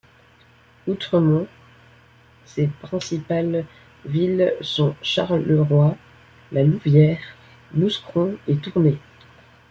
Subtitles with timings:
[0.87, 1.47] Outre Mons,
[2.43, 3.67] ses principales
[4.03, 5.95] villes sont Charleroi,
[6.51, 7.21] La Louvière,
[7.75, 8.97] Mouscron et Tournai.